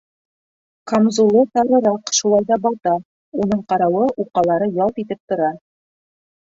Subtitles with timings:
[0.91, 2.97] Камзулы тарыраҡ, шулай ҙа бата:
[3.45, 5.57] уның ҡарауы уҡалары ялт итеп тора.